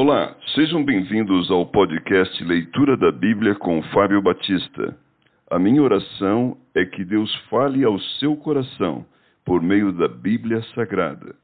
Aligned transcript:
Olá, 0.00 0.36
sejam 0.54 0.84
bem-vindos 0.84 1.50
ao 1.50 1.66
podcast 1.66 2.44
Leitura 2.44 2.96
da 2.96 3.10
Bíblia 3.10 3.56
com 3.56 3.82
Fábio 3.92 4.22
Batista. 4.22 4.96
A 5.50 5.58
minha 5.58 5.82
oração 5.82 6.56
é 6.72 6.84
que 6.84 7.04
Deus 7.04 7.34
fale 7.50 7.82
ao 7.82 7.98
seu 8.20 8.36
coração 8.36 9.04
por 9.44 9.60
meio 9.60 9.90
da 9.92 10.06
Bíblia 10.06 10.62
Sagrada. 10.72 11.34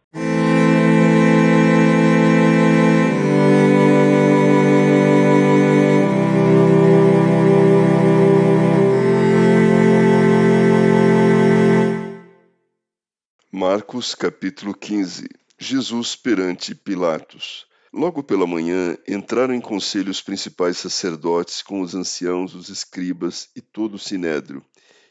Marcos 13.50 14.14
capítulo 14.14 14.72
15 14.72 15.28
Jesus 15.58 16.14
perante 16.14 16.72
Pilatos 16.72 17.66
Logo 17.96 18.24
pela 18.24 18.44
manhã 18.44 18.98
entraram 19.06 19.54
em 19.54 19.60
conselho 19.60 20.10
os 20.10 20.20
principais 20.20 20.78
sacerdotes 20.78 21.62
com 21.62 21.80
os 21.80 21.94
anciãos, 21.94 22.52
os 22.52 22.68
escribas 22.68 23.48
e 23.54 23.60
todo 23.60 23.94
o 23.94 24.00
sinédrio, 24.00 24.66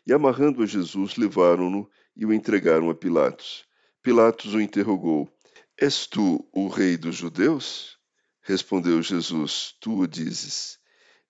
e 0.06 0.12
amarrando 0.12 0.62
a 0.62 0.66
Jesus 0.66 1.16
levaram-no 1.16 1.90
e 2.14 2.26
o 2.26 2.34
entregaram 2.34 2.90
a 2.90 2.94
Pilatos. 2.94 3.64
Pilatos 4.02 4.54
o 4.54 4.60
interrogou: 4.60 5.32
És 5.78 6.06
tu 6.08 6.46
o 6.52 6.68
rei 6.68 6.98
dos 6.98 7.16
judeus? 7.16 7.98
Respondeu 8.42 9.02
Jesus: 9.02 9.76
Tu 9.80 10.00
o 10.00 10.06
dizes. 10.06 10.78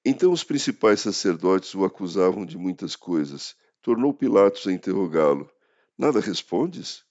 Então 0.04 0.32
os 0.32 0.44
principais 0.44 1.02
sacerdotes 1.02 1.76
o 1.76 1.86
acusavam 1.86 2.48
de 2.48 2.58
muitas 2.58 2.96
coisas. 2.96 3.56
Tornou 3.80 4.12
Pilatos 4.12 4.66
a 4.66 4.72
interrogá-lo: 4.72 5.48
Nada 5.96 6.20
respondes? 6.20 7.04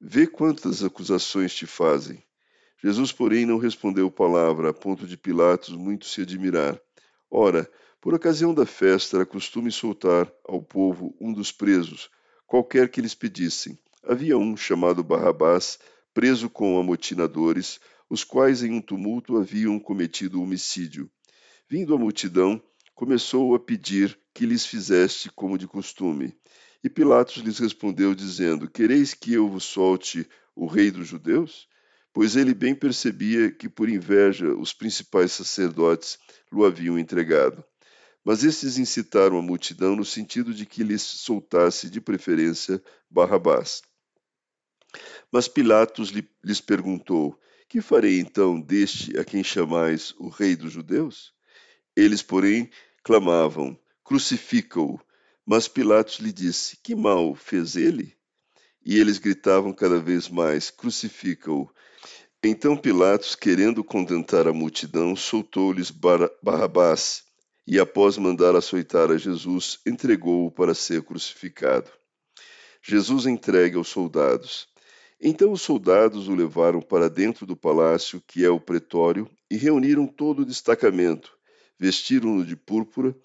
Vê 0.00 0.28
quantas 0.28 0.84
acusações 0.84 1.52
te 1.52 1.66
fazem. 1.66 2.22
Jesus, 2.84 3.10
porém, 3.12 3.46
não 3.46 3.56
respondeu 3.56 4.10
palavra, 4.10 4.68
a 4.68 4.74
ponto 4.74 5.06
de 5.06 5.16
Pilatos 5.16 5.74
muito 5.74 6.04
se 6.04 6.20
admirar. 6.20 6.78
Ora, 7.30 7.66
por 7.98 8.12
ocasião 8.12 8.52
da 8.52 8.66
festa, 8.66 9.16
era 9.16 9.24
costume 9.24 9.72
soltar 9.72 10.30
ao 10.46 10.60
povo 10.60 11.16
um 11.18 11.32
dos 11.32 11.50
presos, 11.50 12.10
qualquer 12.46 12.90
que 12.90 13.00
lhes 13.00 13.14
pedissem. 13.14 13.78
Havia 14.06 14.36
um 14.36 14.54
chamado 14.54 15.02
Barrabás, 15.02 15.78
preso 16.12 16.50
com 16.50 16.78
amotinadores, 16.78 17.80
os 18.10 18.22
quais 18.22 18.62
em 18.62 18.72
um 18.72 18.82
tumulto 18.82 19.38
haviam 19.38 19.80
cometido 19.80 20.42
homicídio. 20.42 21.10
Vindo 21.66 21.94
a 21.94 21.98
multidão, 21.98 22.62
começou 22.94 23.54
a 23.54 23.58
pedir 23.58 24.18
que 24.34 24.44
lhes 24.44 24.66
fizeste 24.66 25.30
como 25.30 25.56
de 25.56 25.66
costume. 25.66 26.36
E 26.84 26.90
Pilatos 26.90 27.36
lhes 27.42 27.58
respondeu, 27.58 28.14
dizendo: 28.14 28.68
Quereis 28.68 29.14
que 29.14 29.32
eu 29.32 29.48
vos 29.48 29.64
solte 29.64 30.28
o 30.54 30.66
rei 30.66 30.90
dos 30.90 31.08
judeus? 31.08 31.66
Pois 32.14 32.36
ele 32.36 32.54
bem 32.54 32.76
percebia 32.76 33.50
que 33.50 33.68
por 33.68 33.88
inveja 33.88 34.54
os 34.54 34.72
principais 34.72 35.32
sacerdotes 35.32 36.16
o 36.52 36.64
haviam 36.64 36.96
entregado. 36.96 37.62
Mas 38.24 38.44
estes 38.44 38.78
incitaram 38.78 39.36
a 39.36 39.42
multidão 39.42 39.96
no 39.96 40.04
sentido 40.04 40.54
de 40.54 40.64
que 40.64 40.84
lhes 40.84 41.02
soltasse 41.02 41.90
de 41.90 42.00
preferência 42.00 42.80
Barrabás. 43.10 43.82
Mas 45.30 45.48
Pilatos 45.48 46.10
lhes 46.42 46.60
perguntou: 46.60 47.36
Que 47.68 47.82
farei 47.82 48.20
então 48.20 48.60
deste 48.60 49.18
a 49.18 49.24
quem 49.24 49.42
chamais 49.42 50.14
o 50.16 50.28
rei 50.28 50.54
dos 50.54 50.72
judeus? 50.72 51.34
Eles, 51.96 52.22
porém, 52.22 52.70
clamavam: 53.02 53.76
Crucifica-o. 54.04 55.00
Mas 55.44 55.66
Pilatos 55.66 56.20
lhe 56.20 56.32
disse: 56.32 56.78
Que 56.80 56.94
mal 56.94 57.34
fez 57.34 57.74
ele? 57.74 58.16
E 58.84 58.98
eles 58.98 59.18
gritavam 59.18 59.72
cada 59.72 59.98
vez 59.98 60.28
mais: 60.28 60.70
Crucifica-o. 60.70 61.68
Então 62.42 62.76
Pilatos, 62.76 63.34
querendo 63.34 63.82
contentar 63.82 64.46
a 64.46 64.52
multidão, 64.52 65.16
soltou-lhes 65.16 65.90
Barrabás 65.90 67.24
e, 67.66 67.80
após 67.80 68.18
mandar 68.18 68.54
açoitar 68.54 69.10
a 69.10 69.16
Jesus, 69.16 69.78
entregou-o 69.86 70.50
para 70.50 70.74
ser 70.74 71.02
crucificado. 71.02 71.90
Jesus 72.82 73.24
entregue 73.24 73.78
aos 73.78 73.88
soldados. 73.88 74.68
Então 75.18 75.52
os 75.52 75.62
soldados 75.62 76.28
o 76.28 76.34
levaram 76.34 76.82
para 76.82 77.08
dentro 77.08 77.46
do 77.46 77.56
palácio, 77.56 78.22
que 78.26 78.44
é 78.44 78.50
o 78.50 78.60
pretório, 78.60 79.26
e 79.50 79.56
reuniram 79.56 80.06
todo 80.06 80.40
o 80.40 80.44
destacamento, 80.44 81.32
vestiram-no 81.78 82.44
de 82.44 82.56
púrpura 82.56 83.16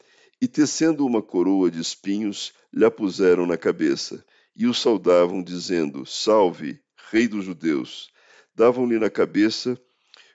e, 0.42 0.48
tecendo 0.48 1.06
uma 1.06 1.22
coroa 1.22 1.70
de 1.70 1.82
espinhos, 1.82 2.54
lhe 2.74 2.86
a 2.86 2.92
puseram 2.92 3.46
na 3.46 3.58
cabeça, 3.58 4.24
e 4.60 4.68
o 4.68 4.74
saudavam, 4.74 5.42
dizendo: 5.42 6.06
Salve, 6.06 6.82
Rei 7.10 7.30
dos 7.30 7.46
Judeus! 7.46 8.12
davam-lhe 8.54 9.00
na 9.00 9.10
cabeça 9.10 9.80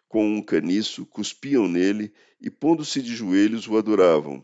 com 0.09 0.27
um 0.27 0.41
caniço, 0.41 1.05
cuspiam 1.05 1.69
nele 1.69 2.11
e, 2.41 2.49
pondo-se 2.49 3.03
de 3.03 3.15
joelhos, 3.15 3.69
o 3.69 3.77
adoravam. 3.77 4.43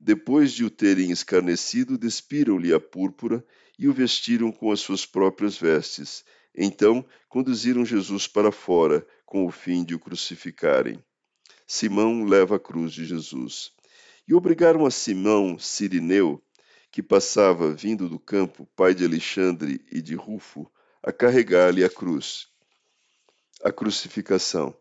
Depois 0.00 0.52
de 0.52 0.64
o 0.64 0.70
terem 0.70 1.10
escarnecido, 1.10 1.98
despiram-lhe 1.98 2.72
a 2.72 2.80
púrpura 2.80 3.44
e 3.78 3.86
o 3.86 3.92
vestiram 3.92 4.50
com 4.50 4.72
as 4.72 4.80
suas 4.80 5.04
próprias 5.04 5.58
vestes. 5.58 6.24
Então 6.54 7.04
conduziram 7.28 7.84
Jesus 7.84 8.26
para 8.26 8.50
fora, 8.50 9.06
com 9.26 9.44
o 9.44 9.50
fim 9.50 9.84
de 9.84 9.94
o 9.94 9.98
crucificarem. 9.98 11.04
Simão 11.66 12.24
leva 12.24 12.56
a 12.56 12.60
cruz 12.60 12.94
de 12.94 13.04
Jesus. 13.04 13.72
E 14.26 14.34
obrigaram 14.34 14.86
a 14.86 14.90
Simão 14.90 15.58
Sirineu, 15.58 16.42
que 16.90 17.02
passava 17.02 17.72
vindo 17.72 18.08
do 18.08 18.18
campo, 18.18 18.66
pai 18.74 18.94
de 18.94 19.04
Alexandre 19.04 19.84
e 19.90 20.00
de 20.00 20.14
Rufo, 20.14 20.70
a 21.02 21.12
carregar-lhe 21.12 21.84
a 21.84 21.90
cruz 21.90 22.48
a 23.62 23.72
crucificação. 23.72 24.74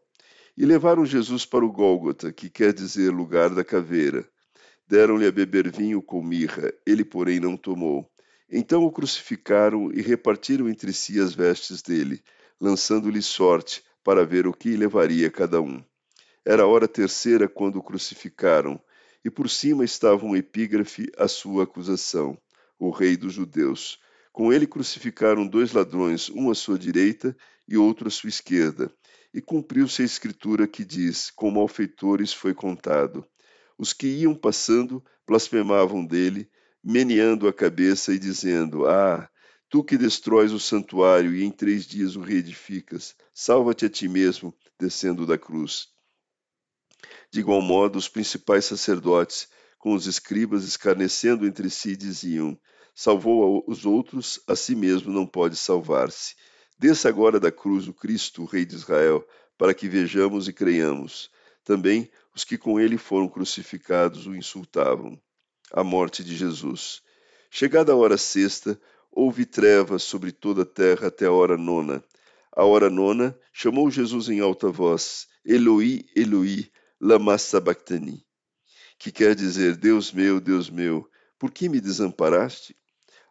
E 0.56 0.66
levaram 0.66 1.06
Jesus 1.06 1.46
para 1.46 1.66
o 1.66 1.72
Gólgota, 1.72 2.32
que 2.32 2.50
quer 2.50 2.74
dizer 2.74 3.12
lugar 3.12 3.54
da 3.54 3.64
caveira. 3.64 4.28
Deram-lhe 4.88 5.28
a 5.28 5.32
beber 5.32 5.72
vinho 5.72 6.02
com 6.02 6.22
mirra, 6.24 6.74
ele, 6.86 7.04
porém, 7.04 7.40
não 7.40 7.58
tomou. 7.58 8.10
Então 8.50 8.84
o 8.84 8.92
crucificaram 8.92 9.92
e 9.92 10.02
repartiram 10.02 10.70
entre 10.70 10.94
si 10.94 11.20
as 11.20 11.34
vestes 11.34 11.82
dele, 11.82 12.24
lançando-lhe 12.60 13.22
sorte 13.22 13.84
para 14.04 14.26
ver 14.26 14.48
o 14.48 14.54
que 14.54 14.76
levaria 14.76 15.30
cada 15.30 15.62
um. 15.62 15.84
Era 16.46 16.64
a 16.64 16.68
hora 16.68 16.88
terceira 16.88 17.48
quando 17.48 17.78
o 17.78 17.84
crucificaram, 17.84 18.80
e 19.28 19.30
por 19.30 19.50
cima 19.50 19.84
estava 19.84 20.26
um 20.26 20.38
epígrafe 20.38 21.12
à 21.18 21.28
sua 21.28 21.66
acusação: 21.66 22.38
o 22.80 22.90
Rei 22.90 23.18
dos 23.18 23.34
Judeus. 23.34 24.00
Com 24.32 24.54
ele 24.54 24.66
crucificaram 24.66 25.46
dois 25.46 25.74
ladrões, 25.74 26.30
um 26.30 26.50
à 26.50 26.56
sua 26.56 26.80
direita 26.80 27.36
e 27.68 27.76
outro 27.76 28.08
à 28.08 28.10
sua 28.10 28.30
esquerda. 28.30 28.90
E 29.34 29.42
cumpriu-se 29.42 30.02
a 30.02 30.06
escritura 30.06 30.66
que 30.66 30.86
diz: 30.86 31.30
Com 31.30 31.52
malfeitores 31.52 32.32
foi 32.32 32.54
contado. 32.54 33.28
Os 33.78 33.92
que 33.92 34.08
iam 34.08 34.34
passando 34.34 35.04
blasfemavam 35.28 36.06
dele, 36.06 36.50
meneando 36.82 37.50
a 37.50 37.54
cabeça 37.54 38.14
e 38.14 38.18
dizendo: 38.18 38.88
Ah, 38.88 39.30
tu 39.70 39.84
que 39.84 39.98
destróis 39.98 40.54
o 40.54 40.60
santuário 40.60 41.36
e 41.36 41.44
em 41.44 41.52
três 41.52 41.86
dias 41.86 42.16
o 42.16 42.22
reedificas, 42.22 43.14
salva-te 43.34 43.88
a 43.88 43.90
ti 43.90 44.08
mesmo, 44.08 44.56
descendo 44.80 45.26
da 45.26 45.38
cruz. 45.38 45.97
De 47.30 47.42
igual 47.42 47.62
modo, 47.62 47.98
os 47.98 48.08
principais 48.08 48.66
sacerdotes, 48.66 49.48
com 49.78 49.94
os 49.94 50.08
escribas 50.08 50.64
escarnecendo 50.64 51.46
entre 51.46 51.70
si, 51.70 51.96
diziam: 51.96 52.58
Salvou 52.96 53.64
os 53.68 53.86
outros, 53.86 54.40
a 54.48 54.56
si 54.56 54.76
mesmo 54.76 55.12
não 55.12 55.26
pode 55.26 55.56
salvar-se. 55.56 56.36
Desça 56.80 57.10
agora 57.10 57.40
da 57.40 57.52
cruz 57.52 57.88
o 57.88 57.94
Cristo, 57.94 58.44
o 58.44 58.46
Rei 58.46 58.66
de 58.66 58.76
Israel, 58.76 59.28
para 59.58 59.74
que 59.74 59.88
vejamos 59.88 60.48
e 60.48 60.54
creiamos. 60.54 61.30
Também 61.64 62.10
os 62.34 62.44
que 62.44 62.58
com 62.58 62.80
ele 62.80 62.98
foram 62.98 63.28
crucificados 63.28 64.26
o 64.26 64.36
insultavam. 64.36 65.20
A 65.72 65.84
morte 65.84 66.24
de 66.24 66.36
Jesus. 66.36 67.02
Chegada 67.50 67.92
a 67.92 67.96
hora 67.96 68.18
sexta, 68.18 68.80
houve 69.12 69.46
trevas 69.46 70.04
sobre 70.04 70.32
toda 70.32 70.64
a 70.64 70.66
terra 70.66 71.08
até 71.08 71.26
a 71.26 71.32
hora 71.32 71.58
nona. 71.58 72.04
A 72.52 72.64
hora 72.64 72.90
nona 72.90 73.38
chamou 73.52 73.92
Jesus 73.92 74.30
em 74.30 74.40
alta 74.40 74.70
voz: 74.70 75.28
Eloi, 75.46 76.06
Eloi, 76.16 76.72
lama 77.00 77.38
sabachthani, 77.38 78.26
que 78.98 79.12
quer 79.12 79.36
dizer: 79.36 79.76
Deus 79.76 80.12
meu, 80.12 80.40
Deus 80.40 80.70
meu, 80.70 81.08
por 81.38 81.52
que 81.52 81.70
me 81.70 81.80
desamparaste? 81.80 82.76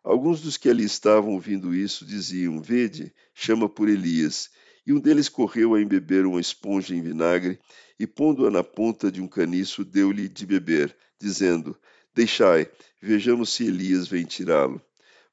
Alguns 0.04 0.40
dos 0.40 0.56
que 0.56 0.70
ali 0.70 0.84
estavam 0.84 1.32
ouvindo 1.32 1.74
isso 1.74 2.06
diziam: 2.06 2.62
Vede, 2.62 3.12
chama 3.34 3.68
por 3.68 3.88
Elias. 3.88 4.50
E 4.86 4.92
um 4.92 5.00
deles 5.00 5.28
correu 5.28 5.74
a 5.74 5.82
embeber 5.82 6.24
uma 6.26 6.40
esponja 6.40 6.94
em 6.94 7.02
vinagre 7.02 7.58
e, 7.98 8.06
pondo-a 8.06 8.50
na 8.50 8.62
ponta 8.62 9.10
de 9.10 9.20
um 9.20 9.26
caniço, 9.26 9.84
deu-lhe 9.84 10.28
de 10.28 10.46
beber, 10.46 10.96
dizendo: 11.20 11.76
Deixai, 12.14 12.70
vejamos 13.02 13.50
se 13.50 13.66
Elias 13.66 14.06
vem 14.06 14.24
tirá-lo. 14.24 14.80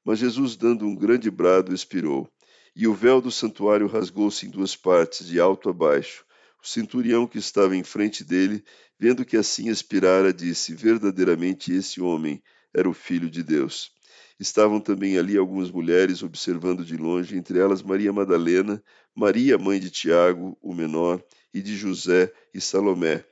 Mas 0.04 0.18
Jesus, 0.18 0.56
dando 0.56 0.84
um 0.84 0.96
grande 0.96 1.30
brado, 1.30 1.72
expirou. 1.72 2.28
E 2.74 2.88
o 2.88 2.94
véu 2.94 3.20
do 3.20 3.30
santuário 3.30 3.86
rasgou-se 3.86 4.44
em 4.44 4.50
duas 4.50 4.74
partes, 4.74 5.28
de 5.28 5.38
alto 5.38 5.70
a 5.70 5.72
baixo. 5.72 6.24
O 6.64 6.66
centurião 6.66 7.26
que 7.26 7.36
estava 7.36 7.76
em 7.76 7.84
frente 7.84 8.24
dele, 8.24 8.64
vendo 8.98 9.22
que 9.22 9.36
assim 9.36 9.68
expirara, 9.68 10.32
disse: 10.32 10.74
Verdadeiramente 10.74 11.70
esse 11.70 12.00
homem 12.00 12.42
era 12.72 12.88
o 12.88 12.94
Filho 12.94 13.28
de 13.28 13.42
Deus. 13.42 13.92
Estavam 14.40 14.80
também 14.80 15.18
ali 15.18 15.36
algumas 15.36 15.70
mulheres 15.70 16.22
observando 16.22 16.82
de 16.82 16.96
longe, 16.96 17.36
entre 17.36 17.58
elas 17.58 17.82
Maria 17.82 18.14
Madalena, 18.14 18.82
Maria, 19.14 19.58
mãe 19.58 19.78
de 19.78 19.90
Tiago, 19.90 20.56
o 20.62 20.74
menor, 20.74 21.22
e 21.52 21.60
de 21.60 21.76
José 21.76 22.32
e 22.54 22.62
Salomé, 22.62 23.22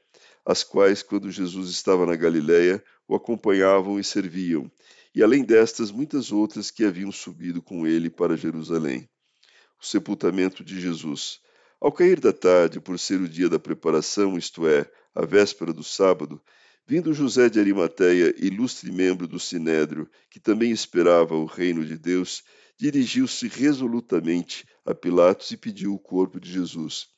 as 0.44 0.62
quais, 0.62 1.02
quando 1.02 1.31
Jesus 1.31 1.70
estava 1.70 2.05
na 2.05 2.14
Galiléia, 2.14 2.85
o 3.08 3.14
acompanhavam 3.14 3.99
e 3.99 4.05
serviam, 4.05 4.70
e 5.14 5.23
além 5.23 5.43
destas, 5.43 5.90
muitas 5.90 6.32
outras 6.32 6.70
que 6.70 6.85
haviam 6.85 7.11
subido 7.11 7.62
com 7.62 7.87
ele 7.87 8.11
para 8.11 8.37
Jerusalém. 8.37 9.08
O 9.81 9.87
sepultamento 9.87 10.62
de 10.62 10.78
Jesus. 10.78 11.40
Ao 11.82 11.90
cair 11.90 12.20
da 12.20 12.32
tarde, 12.32 12.79
por 12.79 12.96
ser 12.96 13.20
o 13.20 13.29
dia 13.29 13.49
da 13.49 13.58
preparação, 13.58 14.38
isto 14.38 14.69
é, 14.69 14.88
a 15.12 15.26
véspera 15.26 15.73
do 15.73 15.82
sábado, 15.82 16.40
vindo 16.87 17.12
José 17.12 17.49
de 17.49 17.58
Arimateia, 17.58 18.32
ilustre 18.38 18.93
membro 18.93 19.26
do 19.26 19.40
Sinédrio, 19.40 20.08
que 20.31 20.38
também 20.38 20.70
esperava 20.70 21.34
o 21.34 21.44
reino 21.44 21.84
de 21.84 21.99
Deus, 21.99 22.44
dirigiu-se 22.79 23.49
resolutamente 23.49 24.64
a 24.87 24.94
Pilatos 24.94 25.50
e 25.50 25.56
pediu 25.56 25.93
o 25.93 25.99
corpo 25.99 26.38
de 26.38 26.52
Jesus. 26.52 27.08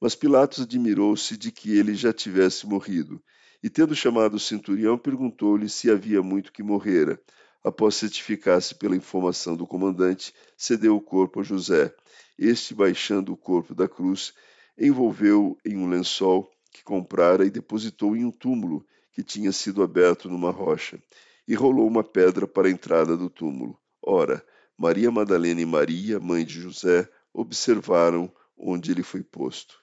Mas 0.00 0.16
Pilatos 0.16 0.62
admirou-se 0.62 1.36
de 1.36 1.52
que 1.52 1.78
ele 1.78 1.94
já 1.94 2.12
tivesse 2.12 2.66
morrido, 2.66 3.22
e 3.62 3.70
tendo 3.70 3.94
chamado 3.94 4.34
o 4.34 4.40
centurião, 4.40 4.98
perguntou-lhe 4.98 5.68
se 5.68 5.92
havia 5.92 6.20
muito 6.24 6.52
que 6.52 6.64
morrera. 6.64 7.22
Após 7.62 7.94
certificar-se 7.94 8.74
pela 8.74 8.96
informação 8.96 9.56
do 9.56 9.64
comandante, 9.64 10.34
cedeu 10.56 10.96
o 10.96 11.00
corpo 11.00 11.38
a 11.38 11.44
José. 11.44 11.94
Este, 12.38 12.72
baixando 12.74 13.32
o 13.32 13.36
corpo 13.36 13.74
da 13.74 13.88
cruz, 13.88 14.32
envolveu 14.78 15.58
em 15.64 15.76
um 15.76 15.88
lençol 15.88 16.48
que 16.72 16.84
comprara 16.84 17.44
e 17.44 17.50
depositou 17.50 18.16
em 18.16 18.24
um 18.24 18.30
túmulo 18.30 18.86
que 19.12 19.24
tinha 19.24 19.50
sido 19.50 19.82
aberto 19.82 20.28
numa 20.28 20.52
rocha, 20.52 21.02
e 21.46 21.54
rolou 21.54 21.88
uma 21.88 22.04
pedra 22.04 22.46
para 22.46 22.68
a 22.68 22.70
entrada 22.70 23.16
do 23.16 23.28
túmulo. 23.28 23.76
Ora, 24.00 24.44
Maria 24.76 25.10
Madalena 25.10 25.60
e 25.60 25.66
Maria, 25.66 26.20
mãe 26.20 26.44
de 26.44 26.60
José, 26.60 27.08
observaram 27.32 28.32
onde 28.56 28.92
ele 28.92 29.02
foi 29.02 29.24
posto. 29.24 29.82